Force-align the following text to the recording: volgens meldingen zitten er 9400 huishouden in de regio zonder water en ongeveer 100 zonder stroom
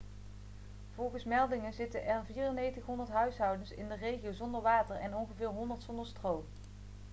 volgens 0.95 1.23
meldingen 1.23 1.73
zitten 1.73 2.05
er 2.05 2.23
9400 2.25 3.09
huishouden 3.09 3.77
in 3.77 3.87
de 3.87 3.95
regio 3.95 4.31
zonder 4.31 4.61
water 4.61 4.95
en 4.95 5.15
ongeveer 5.15 5.47
100 5.47 5.83
zonder 5.83 6.05
stroom 6.05 6.45